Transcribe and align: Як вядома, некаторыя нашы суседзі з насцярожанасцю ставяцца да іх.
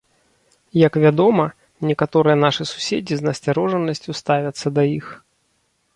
Як 0.87 0.93
вядома, 1.03 1.45
некаторыя 1.89 2.35
нашы 2.45 2.63
суседзі 2.71 3.13
з 3.19 3.27
насцярожанасцю 3.27 4.11
ставяцца 4.25 4.67
да 4.79 4.83
іх. 4.97 5.05